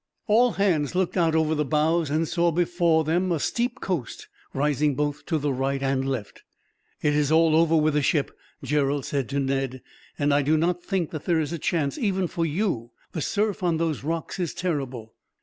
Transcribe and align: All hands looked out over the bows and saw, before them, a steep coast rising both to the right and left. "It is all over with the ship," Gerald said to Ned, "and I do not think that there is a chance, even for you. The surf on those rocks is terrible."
All 0.25 0.53
hands 0.53 0.95
looked 0.95 1.15
out 1.15 1.35
over 1.35 1.53
the 1.53 1.63
bows 1.63 2.09
and 2.09 2.27
saw, 2.27 2.49
before 2.49 3.03
them, 3.03 3.31
a 3.31 3.39
steep 3.39 3.81
coast 3.81 4.27
rising 4.51 4.95
both 4.95 5.27
to 5.27 5.37
the 5.37 5.53
right 5.53 5.83
and 5.83 6.09
left. 6.09 6.41
"It 7.03 7.13
is 7.13 7.31
all 7.31 7.55
over 7.55 7.75
with 7.75 7.93
the 7.93 8.01
ship," 8.01 8.31
Gerald 8.63 9.05
said 9.05 9.29
to 9.29 9.39
Ned, 9.39 9.83
"and 10.17 10.33
I 10.33 10.41
do 10.41 10.57
not 10.57 10.81
think 10.81 11.11
that 11.11 11.25
there 11.25 11.39
is 11.39 11.53
a 11.53 11.59
chance, 11.59 11.99
even 11.99 12.27
for 12.27 12.47
you. 12.47 12.89
The 13.11 13.21
surf 13.21 13.61
on 13.61 13.77
those 13.77 14.03
rocks 14.03 14.39
is 14.39 14.55
terrible." 14.55 15.13